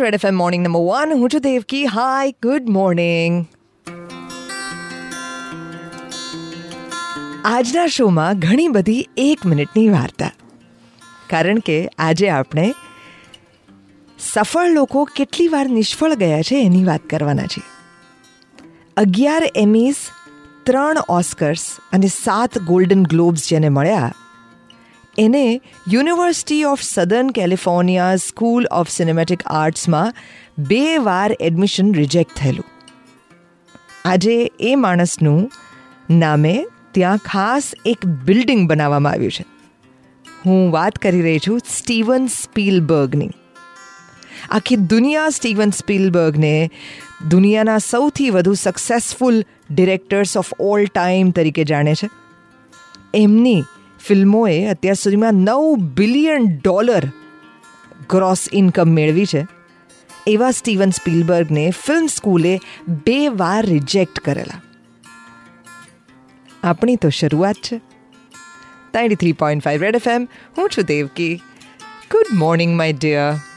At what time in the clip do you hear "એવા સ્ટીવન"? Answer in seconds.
60.26-60.90